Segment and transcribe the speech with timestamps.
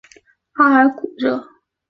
[0.53, 1.47] 阿尔古热。